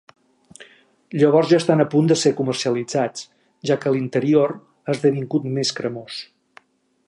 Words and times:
Llavors 1.23 1.51
ja 1.51 1.59
estan 1.63 1.83
a 1.83 1.85
punt 1.91 2.09
de 2.11 2.17
ser 2.21 2.31
comercialitzats, 2.39 3.27
ja 3.71 3.79
que 3.83 3.95
l'interior 3.97 4.57
ha 4.57 4.97
esdevingut 4.99 5.49
més 5.59 5.77
cremós. 5.83 6.23